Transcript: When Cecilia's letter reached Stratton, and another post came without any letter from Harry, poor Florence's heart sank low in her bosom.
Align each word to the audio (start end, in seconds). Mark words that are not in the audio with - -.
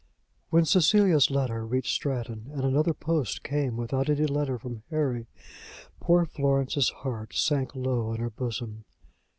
When 0.49 0.65
Cecilia's 0.65 1.29
letter 1.29 1.63
reached 1.63 1.93
Stratton, 1.93 2.49
and 2.53 2.63
another 2.63 2.91
post 2.91 3.43
came 3.43 3.77
without 3.77 4.09
any 4.09 4.25
letter 4.25 4.57
from 4.57 4.81
Harry, 4.89 5.27
poor 5.99 6.25
Florence's 6.25 6.89
heart 6.89 7.35
sank 7.35 7.75
low 7.75 8.11
in 8.11 8.19
her 8.19 8.31
bosom. 8.31 8.85